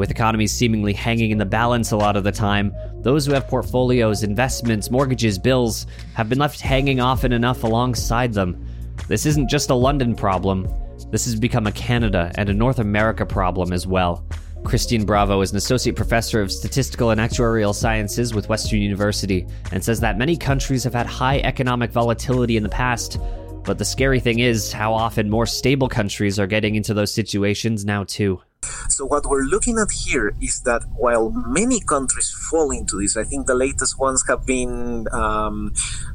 With 0.00 0.10
economies 0.10 0.50
seemingly 0.50 0.94
hanging 0.94 1.30
in 1.30 1.36
the 1.36 1.44
balance 1.44 1.92
a 1.92 1.96
lot 1.98 2.16
of 2.16 2.24
the 2.24 2.32
time, 2.32 2.74
those 3.02 3.26
who 3.26 3.34
have 3.34 3.46
portfolios, 3.46 4.22
investments, 4.22 4.90
mortgages, 4.90 5.38
bills 5.38 5.86
have 6.14 6.30
been 6.30 6.38
left 6.38 6.58
hanging 6.58 7.00
often 7.00 7.34
enough 7.34 7.64
alongside 7.64 8.32
them. 8.32 8.66
This 9.08 9.26
isn't 9.26 9.50
just 9.50 9.68
a 9.68 9.74
London 9.74 10.14
problem, 10.14 10.66
this 11.10 11.26
has 11.26 11.38
become 11.38 11.66
a 11.66 11.72
Canada 11.72 12.32
and 12.36 12.48
a 12.48 12.54
North 12.54 12.78
America 12.78 13.26
problem 13.26 13.74
as 13.74 13.86
well. 13.86 14.24
Cristian 14.62 15.04
Bravo 15.04 15.42
is 15.42 15.50
an 15.50 15.58
associate 15.58 15.96
professor 15.96 16.40
of 16.40 16.50
statistical 16.50 17.10
and 17.10 17.20
actuarial 17.20 17.74
sciences 17.74 18.32
with 18.32 18.48
Western 18.48 18.80
University 18.80 19.46
and 19.70 19.84
says 19.84 20.00
that 20.00 20.16
many 20.16 20.34
countries 20.34 20.82
have 20.82 20.94
had 20.94 21.08
high 21.08 21.40
economic 21.40 21.90
volatility 21.90 22.56
in 22.56 22.62
the 22.62 22.70
past, 22.70 23.18
but 23.64 23.76
the 23.76 23.84
scary 23.84 24.18
thing 24.18 24.38
is 24.38 24.72
how 24.72 24.94
often 24.94 25.28
more 25.28 25.44
stable 25.44 25.90
countries 25.90 26.38
are 26.40 26.46
getting 26.46 26.74
into 26.74 26.94
those 26.94 27.12
situations 27.12 27.84
now, 27.84 28.02
too. 28.04 28.40
So 28.88 29.06
what 29.06 29.24
we're 29.24 29.44
looking 29.44 29.78
at 29.78 29.90
here 29.90 30.34
is 30.40 30.60
that 30.62 30.82
while 30.96 31.30
many 31.30 31.80
countries 31.80 32.30
fall 32.50 32.70
into 32.70 33.00
this, 33.00 33.16
I 33.16 33.24
think 33.24 33.46
the 33.46 33.54
latest 33.54 33.98
ones 33.98 34.24
have 34.28 34.44
been 34.44 35.06
um, 35.12 35.72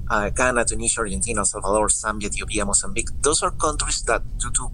uh, 0.09 0.29
Ghana, 0.29 0.65
Tunisia, 0.65 0.99
Argentina, 0.99 1.39
El 1.39 1.45
Salvador, 1.45 1.87
Zambia, 1.87 2.25
Ethiopia, 2.25 2.65
Mozambique. 2.65 3.09
Those 3.21 3.41
are 3.41 3.51
countries 3.51 4.03
that, 4.03 4.21
due 4.37 4.51
to 4.51 4.69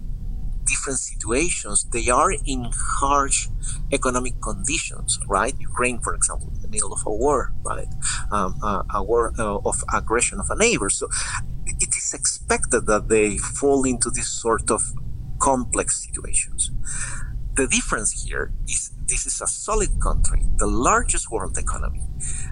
different 0.64 0.98
situations, 0.98 1.86
they 1.90 2.08
are 2.08 2.32
in 2.32 2.68
harsh 2.74 3.48
economic 3.92 4.40
conditions, 4.42 5.18
right? 5.26 5.54
Ukraine, 5.58 5.98
for 6.00 6.14
example, 6.14 6.48
in 6.54 6.60
the 6.60 6.68
middle 6.68 6.92
of 6.92 7.02
a 7.06 7.10
war, 7.10 7.54
right? 7.64 7.88
Um, 8.30 8.58
uh, 8.62 8.82
a 8.94 9.02
war 9.02 9.32
uh, 9.38 9.58
of 9.64 9.82
aggression 9.94 10.38
of 10.38 10.50
a 10.50 10.56
neighbor. 10.56 10.90
So 10.90 11.08
it 11.66 11.96
is 11.96 12.12
expected 12.14 12.86
that 12.86 13.08
they 13.08 13.38
fall 13.38 13.84
into 13.84 14.10
this 14.10 14.28
sort 14.28 14.70
of 14.70 14.82
complex 15.38 16.04
situations. 16.06 16.70
The 17.54 17.66
difference 17.66 18.24
here 18.24 18.50
is 18.66 18.92
this 19.06 19.26
is 19.26 19.42
a 19.42 19.46
solid 19.46 20.00
country, 20.00 20.42
the 20.56 20.66
largest 20.66 21.30
world 21.30 21.58
economy, 21.58 22.02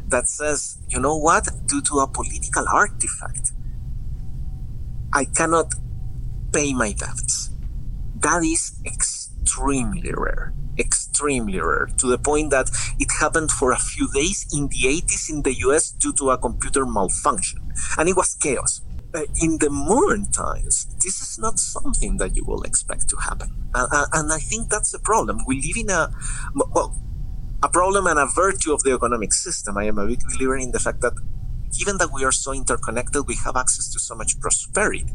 that 0.09 0.29
says, 0.29 0.77
you 0.89 1.01
know 1.01 1.17
what, 1.17 1.49
due 1.67 1.81
to 1.83 2.01
a 2.01 2.07
political 2.07 2.67
artifact, 2.71 3.53
I 5.13 5.25
cannot 5.25 5.73
pay 6.53 6.75
my 6.75 6.93
debts. 6.93 7.51
That 8.17 8.45
is 8.45 8.79
extremely 8.85 10.13
rare, 10.15 10.53
extremely 10.79 11.61
rare, 11.61 11.89
to 11.97 12.07
the 12.07 12.19
point 12.19 12.51
that 12.51 12.71
it 12.99 13.09
happened 13.21 13.51
for 13.51 13.73
a 13.73 13.79
few 13.79 14.07
days 14.13 14.47
in 14.53 14.69
the 14.69 15.01
80s 15.01 15.31
in 15.31 15.43
the 15.43 15.55
US 15.61 15.93
due 15.93 16.13
to 16.15 16.31
a 16.31 16.37
computer 16.37 16.85
malfunction. 16.85 17.73
And 17.97 18.07
it 18.07 18.17
was 18.17 18.35
chaos 18.35 18.83
uh, 19.15 19.23
in 19.43 19.59
the 19.59 19.71
modern 19.71 20.31
times, 20.31 20.87
this 21.03 21.21
is 21.21 21.39
not 21.39 21.59
something 21.59 22.17
that 22.19 22.37
you 22.37 22.45
will 22.45 22.63
expect 22.63 23.09
to 23.09 23.17
happen. 23.17 23.51
Uh, 23.75 24.07
and 24.13 24.33
I 24.33 24.39
think 24.39 24.71
that's 24.71 24.95
a 24.95 24.99
problem. 24.99 25.39
We 25.47 25.57
live 25.63 25.77
in 25.77 25.91
a, 25.91 26.11
well, 26.55 26.95
a 27.63 27.69
problem 27.69 28.07
and 28.07 28.19
a 28.19 28.27
virtue 28.27 28.73
of 28.73 28.83
the 28.83 28.93
economic 28.93 29.33
system. 29.33 29.77
I 29.77 29.85
am 29.85 29.99
a 29.99 30.07
big 30.07 30.21
believer 30.33 30.57
in 30.57 30.73
the 30.73 30.79
fact 30.79 31.01
that 31.01 31.15
given 31.77 31.99
that 31.99 32.11
we 32.13 32.25
are 32.25 32.33
so 32.33 32.53
interconnected, 32.53 33.27
we 33.27 33.37
have 33.45 33.57
access 33.57 33.89
to 33.93 33.99
so 33.99 34.15
much 34.15 34.39
prosperity. 34.41 35.07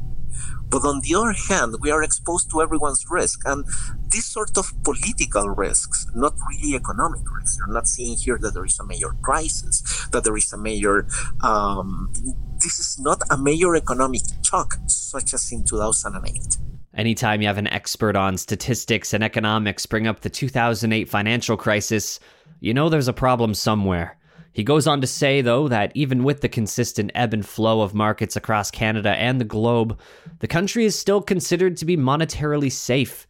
But 0.70 0.84
on 0.84 1.02
the 1.02 1.16
other 1.16 1.34
hand, 1.34 1.76
we 1.82 1.92
are 1.92 2.04
exposed 2.04 2.50
to 2.52 2.62
everyone's 2.62 3.06
risk. 3.10 3.42
And 3.46 3.66
these 4.10 4.26
sort 4.26 4.58
of 4.58 4.74
political 4.84 5.50
risks, 5.50 6.08
not 6.14 6.34
really 6.50 6.76
economic 6.76 7.22
risks. 7.32 7.58
You're 7.58 7.74
not 7.74 7.88
seeing 7.88 8.18
here 8.18 8.38
that 8.42 8.54
there 8.54 8.66
is 8.66 8.80
a 8.80 8.86
major 8.86 9.16
crisis, 9.22 10.08
that 10.12 10.24
there 10.24 10.36
is 10.36 10.52
a 10.54 10.58
major, 10.58 11.08
um, 11.42 12.12
this 12.66 12.80
is 12.80 12.98
not 13.00 13.22
a 13.30 13.38
major 13.38 13.76
economic 13.76 14.22
shock 14.42 14.74
such 14.88 15.36
as 15.36 15.52
in 15.52 15.64
2008. 15.64 16.58
Anytime 16.96 17.42
you 17.42 17.48
have 17.48 17.60
an 17.60 17.68
expert 17.68 18.16
on 18.16 18.38
statistics 18.38 19.14
and 19.14 19.24
economics 19.24 19.86
bring 19.86 20.08
up 20.08 20.22
the 20.22 20.32
2008 20.32 21.08
financial 21.08 21.58
crisis, 21.58 22.20
you 22.62 22.74
know 22.74 22.90
there's 22.90 23.08
a 23.08 23.14
problem 23.14 23.54
somewhere. 23.54 24.18
He 24.52 24.64
goes 24.64 24.88
on 24.88 25.00
to 25.02 25.08
say, 25.08 25.42
though, 25.42 25.68
that 25.68 25.92
even 25.94 26.24
with 26.24 26.42
the 26.42 26.50
consistent 26.50 27.12
ebb 27.14 27.36
and 27.36 27.46
flow 27.46 27.82
of 27.82 27.94
markets 27.94 28.36
across 28.36 28.72
Canada 28.72 29.12
and 29.12 29.40
the 29.40 29.46
globe, 29.46 30.00
the 30.40 30.48
country 30.48 30.86
is 30.86 30.98
still 30.98 31.22
considered 31.22 31.78
to 31.78 31.86
be 31.86 31.98
monetarily 31.98 32.72
safe, 32.72 33.28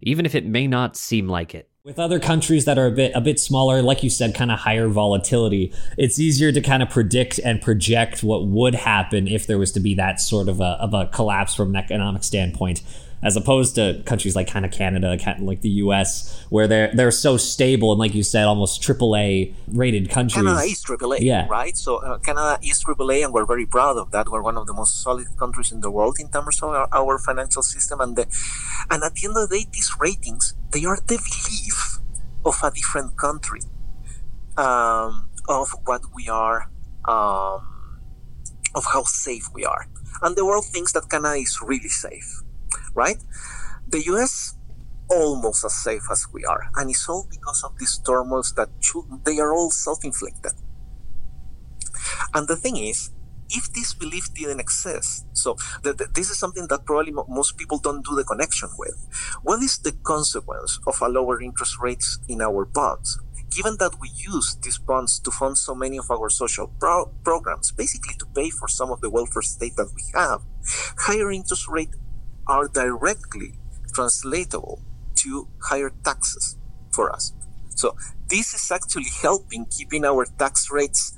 even 0.00 0.24
if 0.24 0.34
it 0.34 0.46
may 0.46 0.66
not 0.66 0.96
seem 0.96 1.28
like 1.28 1.54
it. 1.54 1.67
With 1.88 1.98
other 1.98 2.20
countries 2.20 2.66
that 2.66 2.76
are 2.76 2.84
a 2.84 2.90
bit 2.90 3.12
a 3.14 3.20
bit 3.22 3.40
smaller, 3.40 3.80
like 3.80 4.02
you 4.02 4.10
said, 4.10 4.34
kind 4.34 4.52
of 4.52 4.58
higher 4.58 4.88
volatility, 4.88 5.72
it's 5.96 6.18
easier 6.18 6.52
to 6.52 6.60
kind 6.60 6.82
of 6.82 6.90
predict 6.90 7.40
and 7.42 7.62
project 7.62 8.22
what 8.22 8.44
would 8.44 8.74
happen 8.74 9.26
if 9.26 9.46
there 9.46 9.56
was 9.56 9.72
to 9.72 9.80
be 9.80 9.94
that 9.94 10.20
sort 10.20 10.50
of 10.50 10.60
a, 10.60 10.76
of 10.80 10.92
a 10.92 11.06
collapse 11.06 11.54
from 11.54 11.70
an 11.70 11.76
economic 11.76 12.24
standpoint 12.24 12.82
as 13.22 13.36
opposed 13.36 13.74
to 13.74 14.02
countries 14.06 14.36
like 14.36 14.48
kind 14.48 14.64
of 14.64 14.70
Canada, 14.70 15.18
like 15.40 15.60
the 15.62 15.82
U.S., 15.86 16.44
where 16.50 16.66
they're 16.66 16.90
they're 16.94 17.10
so 17.10 17.36
stable 17.36 17.90
and, 17.92 17.98
like 17.98 18.14
you 18.14 18.22
said, 18.22 18.44
almost 18.44 18.80
AAA 18.82 19.54
rated 19.68 20.10
countries. 20.10 20.44
Canada 20.44 20.62
is 20.62 20.82
AAA, 20.84 21.20
yeah. 21.20 21.46
right? 21.48 21.76
So 21.76 21.96
uh, 21.96 22.18
Canada 22.18 22.58
is 22.62 22.82
AAA, 22.82 23.24
and 23.24 23.32
we're 23.34 23.46
very 23.46 23.66
proud 23.66 23.96
of 23.96 24.12
that. 24.12 24.28
We're 24.28 24.42
one 24.42 24.56
of 24.56 24.66
the 24.66 24.74
most 24.74 25.02
solid 25.02 25.26
countries 25.36 25.72
in 25.72 25.80
the 25.80 25.90
world 25.90 26.18
in 26.20 26.30
terms 26.30 26.62
of 26.62 26.70
our, 26.70 26.88
our 26.92 27.18
financial 27.18 27.62
system, 27.62 28.00
and 28.00 28.14
the, 28.14 28.26
and 28.90 29.02
at 29.02 29.14
the 29.14 29.26
end 29.26 29.36
of 29.36 29.48
the 29.48 29.58
day, 29.58 29.66
these 29.72 29.90
ratings 29.98 30.54
they 30.72 30.84
are 30.84 30.96
the 30.96 31.16
belief 31.16 31.98
of 32.44 32.56
a 32.62 32.70
different 32.70 33.16
country, 33.16 33.62
um, 34.56 35.28
of 35.48 35.74
what 35.86 36.02
we 36.14 36.28
are, 36.28 36.70
um, 37.06 37.98
of 38.74 38.84
how 38.92 39.02
safe 39.02 39.48
we 39.52 39.64
are, 39.64 39.88
and 40.22 40.36
the 40.36 40.44
world 40.44 40.66
thinks 40.66 40.92
that 40.92 41.10
Canada 41.10 41.34
is 41.34 41.58
really 41.62 41.88
safe 41.88 42.42
right? 42.98 43.20
The 43.88 44.02
US 44.12 44.34
almost 45.08 45.64
as 45.64 45.74
safe 45.88 46.02
as 46.10 46.26
we 46.34 46.44
are, 46.44 46.64
and 46.76 46.90
it's 46.90 47.08
all 47.08 47.26
because 47.30 47.62
of 47.64 47.78
these 47.78 47.96
turmoils 47.98 48.52
that 48.58 48.68
they 49.24 49.38
are 49.38 49.52
all 49.54 49.70
self-inflicted. 49.70 50.52
And 52.34 52.46
the 52.46 52.56
thing 52.56 52.76
is, 52.76 53.10
if 53.50 53.72
this 53.72 53.94
belief 53.94 54.32
didn't 54.34 54.60
exist, 54.60 55.24
so 55.32 55.56
this 56.14 56.30
is 56.30 56.38
something 56.38 56.66
that 56.68 56.84
probably 56.84 57.12
most 57.28 57.56
people 57.56 57.78
don't 57.78 58.04
do 58.04 58.14
the 58.14 58.24
connection 58.24 58.68
with. 58.78 58.96
What 59.42 59.62
is 59.62 59.78
the 59.78 59.92
consequence 59.92 60.78
of 60.86 61.00
a 61.00 61.08
lower 61.08 61.40
interest 61.40 61.78
rates 61.80 62.18
in 62.28 62.42
our 62.42 62.64
bonds? 62.66 63.18
Given 63.56 63.78
that 63.78 63.98
we 64.00 64.10
use 64.14 64.58
these 64.62 64.76
bonds 64.76 65.18
to 65.20 65.30
fund 65.30 65.56
so 65.56 65.74
many 65.74 65.98
of 65.98 66.10
our 66.10 66.28
social 66.28 66.68
pro- 66.78 67.10
programs, 67.24 67.72
basically 67.72 68.14
to 68.18 68.26
pay 68.34 68.50
for 68.50 68.68
some 68.68 68.90
of 68.90 69.00
the 69.00 69.08
welfare 69.08 69.42
state 69.42 69.76
that 69.76 69.90
we 69.96 70.02
have, 70.14 70.42
higher 70.98 71.30
interest 71.30 71.66
rate 71.68 71.94
are 72.48 72.68
directly 72.68 73.58
translatable 73.92 74.82
to 75.16 75.48
higher 75.62 75.92
taxes 76.04 76.56
for 76.92 77.12
us. 77.12 77.32
So 77.74 77.96
this 78.28 78.54
is 78.54 78.70
actually 78.70 79.10
helping 79.22 79.66
keeping 79.66 80.04
our 80.04 80.26
tax 80.38 80.70
rates 80.70 81.16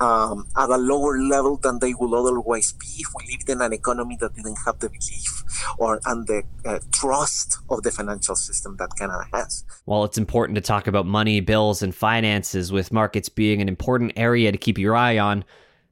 um, 0.00 0.48
at 0.56 0.68
a 0.70 0.76
lower 0.76 1.18
level 1.18 1.56
than 1.56 1.78
they 1.78 1.94
would 1.94 2.12
otherwise 2.12 2.72
be 2.72 2.86
if 2.98 3.08
we 3.16 3.32
lived 3.32 3.48
in 3.48 3.60
an 3.60 3.72
economy 3.72 4.16
that 4.20 4.34
didn't 4.34 4.58
have 4.66 4.78
the 4.80 4.88
belief 4.88 5.44
or 5.78 6.00
and 6.06 6.26
the 6.26 6.42
uh, 6.64 6.80
trust 6.92 7.58
of 7.70 7.82
the 7.82 7.90
financial 7.90 8.34
system 8.34 8.76
that 8.78 8.90
Canada 8.98 9.24
has. 9.32 9.64
While 9.84 10.04
it's 10.04 10.18
important 10.18 10.56
to 10.56 10.60
talk 10.60 10.86
about 10.86 11.06
money, 11.06 11.40
bills, 11.40 11.82
and 11.82 11.94
finances, 11.94 12.72
with 12.72 12.92
markets 12.92 13.28
being 13.28 13.62
an 13.62 13.68
important 13.68 14.12
area 14.16 14.50
to 14.50 14.58
keep 14.58 14.78
your 14.78 14.96
eye 14.96 15.18
on, 15.18 15.44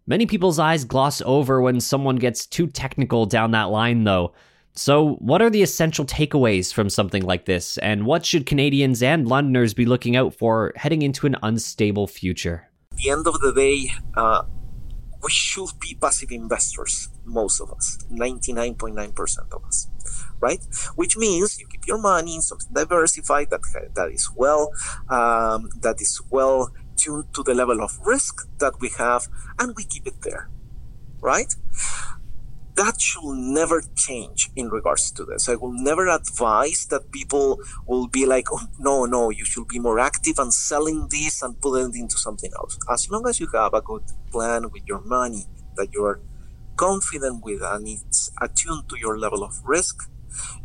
many 0.06 0.26
people's 0.26 0.58
eyes 0.58 0.84
gloss 0.84 1.22
over 1.22 1.62
when 1.62 1.80
someone 1.80 2.16
gets 2.16 2.46
too 2.46 2.66
technical 2.66 3.26
down 3.26 3.52
that 3.52 3.70
line, 3.70 4.04
though. 4.04 4.32
So, 4.74 5.16
what 5.16 5.42
are 5.42 5.50
the 5.50 5.62
essential 5.62 6.06
takeaways 6.06 6.72
from 6.72 6.88
something 6.88 7.22
like 7.22 7.44
this, 7.44 7.76
and 7.78 8.06
what 8.06 8.24
should 8.24 8.46
Canadians 8.46 9.02
and 9.02 9.28
Londoners 9.28 9.74
be 9.74 9.84
looking 9.84 10.16
out 10.16 10.34
for 10.34 10.72
heading 10.76 11.02
into 11.02 11.26
an 11.26 11.36
unstable 11.42 12.06
future? 12.06 12.68
At 12.92 12.98
the 12.98 13.10
end 13.10 13.26
of 13.26 13.38
the 13.40 13.52
day, 13.52 13.90
uh, 14.16 14.44
we 15.22 15.30
should 15.30 15.68
be 15.78 15.94
passive 16.00 16.32
investors, 16.32 17.10
most 17.24 17.60
of 17.60 17.70
us, 17.70 17.98
99.9% 18.10 19.52
of 19.52 19.64
us, 19.64 19.88
right? 20.40 20.64
Which 20.96 21.18
means 21.18 21.60
you 21.60 21.66
keep 21.68 21.86
your 21.86 21.98
money 21.98 22.36
in 22.36 22.40
something 22.40 22.72
diversified 22.72 23.50
that, 23.50 23.60
that 23.94 24.10
is 24.10 24.30
well, 24.34 24.72
um, 25.10 25.68
that 25.80 26.00
is 26.00 26.20
well 26.30 26.72
tuned 26.96 27.32
to 27.34 27.42
the 27.42 27.54
level 27.54 27.82
of 27.82 27.98
risk 28.04 28.48
that 28.58 28.80
we 28.80 28.90
have, 28.96 29.28
and 29.58 29.74
we 29.76 29.84
keep 29.84 30.06
it 30.06 30.22
there, 30.22 30.48
right? 31.20 31.54
That 32.74 33.00
should 33.00 33.22
never 33.24 33.82
change 33.94 34.50
in 34.56 34.68
regards 34.68 35.10
to 35.12 35.24
this. 35.24 35.48
I 35.48 35.56
will 35.56 35.72
never 35.72 36.08
advise 36.08 36.86
that 36.86 37.12
people 37.12 37.60
will 37.86 38.08
be 38.08 38.24
like, 38.24 38.46
oh, 38.50 38.66
no, 38.78 39.04
no, 39.04 39.30
you 39.30 39.44
should 39.44 39.68
be 39.68 39.78
more 39.78 39.98
active 39.98 40.38
and 40.38 40.52
selling 40.52 41.08
this 41.10 41.42
and 41.42 41.60
put 41.60 41.78
it 41.80 41.94
into 41.94 42.16
something 42.16 42.50
else. 42.58 42.78
As 42.90 43.10
long 43.10 43.28
as 43.28 43.40
you 43.40 43.48
have 43.52 43.74
a 43.74 43.82
good 43.82 44.04
plan 44.30 44.70
with 44.70 44.82
your 44.86 45.02
money 45.02 45.44
that 45.76 45.92
you 45.92 46.04
are 46.04 46.20
confident 46.76 47.44
with 47.44 47.62
and 47.62 47.86
it's 47.86 48.30
attuned 48.40 48.88
to 48.88 48.98
your 48.98 49.18
level 49.18 49.44
of 49.44 49.60
risk, 49.64 50.10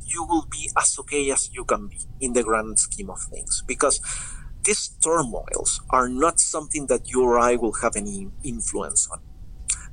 you 0.05 0.23
will 0.23 0.47
be 0.49 0.69
as 0.77 0.97
okay 0.99 1.29
as 1.31 1.49
you 1.53 1.65
can 1.65 1.87
be 1.87 1.99
in 2.21 2.33
the 2.33 2.43
grand 2.43 2.79
scheme 2.79 3.09
of 3.09 3.19
things. 3.21 3.63
Because 3.67 3.99
these 4.63 4.89
turmoils 5.03 5.81
are 5.89 6.07
not 6.07 6.39
something 6.39 6.87
that 6.87 7.09
you 7.09 7.23
or 7.23 7.37
I 7.37 7.55
will 7.55 7.73
have 7.81 7.95
any 7.95 8.29
influence 8.43 9.09
on 9.11 9.19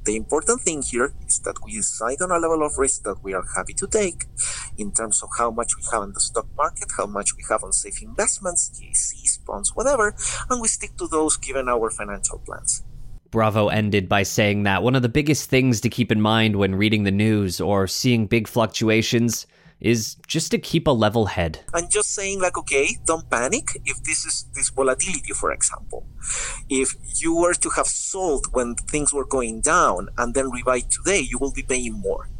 the 0.04 0.16
important 0.16 0.60
thing 0.60 0.82
here 0.82 1.14
is 1.26 1.40
that 1.40 1.56
we 1.64 1.72
decide 1.72 2.20
on 2.20 2.30
a 2.30 2.38
level 2.38 2.62
of 2.62 2.76
risk 2.78 3.04
that 3.04 3.22
we 3.22 3.32
are 3.32 3.44
happy 3.56 3.72
to 3.74 3.86
take 3.86 4.24
in 4.76 4.92
terms 4.92 5.22
of 5.22 5.30
how 5.38 5.50
much 5.50 5.76
we 5.76 5.82
have 5.90 6.02
in 6.02 6.12
the 6.12 6.20
stock 6.20 6.46
market, 6.56 6.88
how 6.96 7.06
much 7.06 7.34
we 7.36 7.44
have 7.48 7.64
on 7.64 7.72
safe 7.72 8.02
investments, 8.02 8.70
GCs, 8.78 9.44
bonds, 9.46 9.74
whatever, 9.74 10.14
and 10.50 10.60
we 10.60 10.68
stick 10.68 10.96
to 10.98 11.06
those 11.06 11.36
given 11.36 11.68
our 11.68 11.90
financial 11.90 12.38
plans. 12.38 12.82
Bravo 13.30 13.68
ended 13.68 14.08
by 14.08 14.22
saying 14.22 14.62
that 14.62 14.82
one 14.82 14.94
of 14.94 15.02
the 15.02 15.08
biggest 15.08 15.50
things 15.50 15.80
to 15.80 15.88
keep 15.88 16.12
in 16.12 16.20
mind 16.20 16.56
when 16.56 16.74
reading 16.74 17.02
the 17.04 17.10
news 17.10 17.60
or 17.60 17.86
seeing 17.86 18.26
big 18.26 18.46
fluctuations 18.46 19.46
is 19.84 20.16
just 20.26 20.50
to 20.50 20.58
keep 20.58 20.86
a 20.86 20.90
level 20.90 21.26
head. 21.26 21.60
And 21.74 21.90
just 21.90 22.14
saying 22.14 22.40
like, 22.40 22.56
okay, 22.56 22.96
don't 23.04 23.28
panic 23.28 23.68
if 23.84 24.02
this 24.02 24.24
is 24.24 24.46
this 24.54 24.70
volatility, 24.70 25.34
for 25.34 25.52
example. 25.52 26.06
If 26.70 26.94
you 27.20 27.36
were 27.36 27.52
to 27.52 27.68
have 27.76 27.86
sold 27.86 28.46
when 28.54 28.76
things 28.76 29.12
were 29.12 29.26
going 29.26 29.60
down 29.60 30.08
and 30.16 30.32
then 30.32 30.50
rebuy 30.50 30.88
today, 30.88 31.20
you 31.20 31.36
will 31.38 31.52
be 31.52 31.62
paying 31.62 31.92
more. 31.92 32.30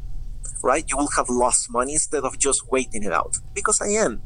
Right? 0.62 0.86
You 0.88 0.96
will 0.96 1.10
have 1.18 1.28
lost 1.28 1.70
money 1.70 1.92
instead 1.92 2.24
of 2.24 2.38
just 2.38 2.70
waiting 2.72 3.02
it 3.02 3.12
out. 3.12 3.36
Because 3.52 3.82
again, 3.82 4.22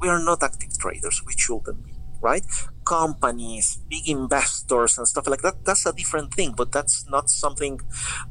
we 0.00 0.08
are 0.08 0.18
not 0.18 0.42
active 0.42 0.78
traders. 0.78 1.22
We 1.26 1.34
shouldn't 1.36 1.84
be 1.84 1.89
right? 2.20 2.44
Companies, 2.84 3.78
big 3.88 4.08
investors, 4.08 4.98
and 4.98 5.06
stuff 5.06 5.28
like 5.28 5.42
that. 5.42 5.64
That's 5.64 5.86
a 5.86 5.92
different 5.92 6.34
thing, 6.34 6.54
but 6.56 6.72
that's 6.72 7.08
not 7.08 7.30
something 7.30 7.80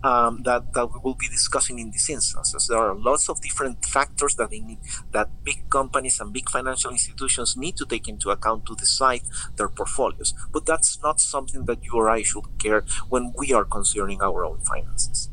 um, 0.04 0.44
that 0.44 0.74
that 0.74 0.92
we 0.94 1.00
will 1.04 1.16
be 1.16 1.28
discussing 1.28 1.80
in 1.80 1.92
this 1.92 2.10
instance. 2.10 2.68
There 2.68 2.78
are 2.78 2.96
lots 2.96 3.30
of 3.30 3.42
different 3.42 3.86
factors 3.86 4.36
that 4.36 4.50
they 4.50 4.60
need, 4.60 4.80
that 5.12 5.44
big 5.44 5.70
companies 5.70 6.20
and 6.20 6.34
big 6.34 6.50
financial 6.50 6.92
institutions 6.92 7.56
need 7.56 7.78
to 7.78 7.86
take 7.86 8.08
into 8.08 8.30
account 8.32 8.66
to 8.68 8.76
decide 8.76 9.22
their 9.56 9.70
portfolios. 9.70 10.34
But 10.52 10.66
that's 10.66 11.02
not 11.02 11.20
something 11.20 11.66
that 11.66 11.84
you 11.84 11.94
or 11.94 12.10
I 12.10 12.24
should 12.24 12.46
care 12.58 12.84
when 13.10 13.34
we 13.38 13.54
are 13.54 13.66
considering 13.66 14.22
our 14.22 14.46
own 14.46 14.60
finances. 14.62 15.30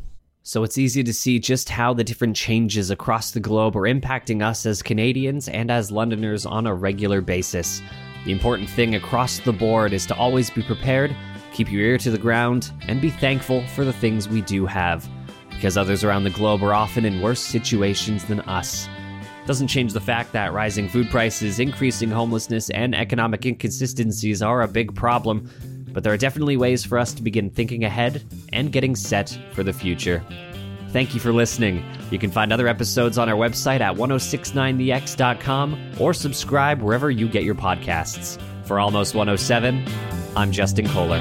So 0.46 0.62
it's 0.62 0.78
easy 0.78 1.02
to 1.02 1.12
see 1.12 1.40
just 1.40 1.68
how 1.68 1.92
the 1.92 2.04
different 2.04 2.36
changes 2.36 2.90
across 2.90 3.32
the 3.32 3.40
globe 3.40 3.76
are 3.76 3.80
impacting 3.80 4.46
us 4.46 4.64
as 4.64 4.80
Canadians 4.80 5.48
and 5.48 5.72
as 5.72 5.90
Londoners 5.90 6.46
on 6.46 6.68
a 6.68 6.72
regular 6.72 7.20
basis. 7.20 7.82
The 8.26 8.32
important 8.32 8.68
thing 8.68 8.96
across 8.96 9.38
the 9.38 9.52
board 9.52 9.92
is 9.92 10.04
to 10.06 10.16
always 10.16 10.50
be 10.50 10.60
prepared, 10.60 11.14
keep 11.52 11.70
your 11.70 11.82
ear 11.82 11.98
to 11.98 12.10
the 12.10 12.18
ground, 12.18 12.72
and 12.88 13.00
be 13.00 13.08
thankful 13.08 13.64
for 13.68 13.84
the 13.84 13.92
things 13.92 14.28
we 14.28 14.40
do 14.40 14.66
have, 14.66 15.08
because 15.48 15.76
others 15.76 16.02
around 16.02 16.24
the 16.24 16.30
globe 16.30 16.60
are 16.64 16.74
often 16.74 17.04
in 17.04 17.22
worse 17.22 17.40
situations 17.40 18.24
than 18.24 18.40
us. 18.40 18.88
Doesn't 19.46 19.68
change 19.68 19.92
the 19.92 20.00
fact 20.00 20.32
that 20.32 20.52
rising 20.52 20.88
food 20.88 21.08
prices, 21.08 21.60
increasing 21.60 22.10
homelessness, 22.10 22.68
and 22.70 22.96
economic 22.96 23.46
inconsistencies 23.46 24.42
are 24.42 24.62
a 24.62 24.68
big 24.68 24.92
problem, 24.92 25.48
but 25.92 26.02
there 26.02 26.12
are 26.12 26.18
definitely 26.18 26.56
ways 26.56 26.84
for 26.84 26.98
us 26.98 27.14
to 27.14 27.22
begin 27.22 27.48
thinking 27.48 27.84
ahead 27.84 28.24
and 28.52 28.72
getting 28.72 28.96
set 28.96 29.38
for 29.52 29.62
the 29.62 29.72
future. 29.72 30.20
Thank 30.96 31.12
you 31.12 31.20
for 31.20 31.30
listening. 31.30 31.84
You 32.10 32.18
can 32.18 32.30
find 32.30 32.50
other 32.54 32.66
episodes 32.66 33.18
on 33.18 33.28
our 33.28 33.34
website 33.34 33.80
at 33.80 33.96
1069thex.com 33.96 35.92
or 36.00 36.14
subscribe 36.14 36.80
wherever 36.80 37.10
you 37.10 37.28
get 37.28 37.44
your 37.44 37.54
podcasts. 37.54 38.40
For 38.64 38.80
Almost 38.80 39.14
107, 39.14 39.84
I'm 40.36 40.52
Justin 40.52 40.88
Kohler. 40.88 41.20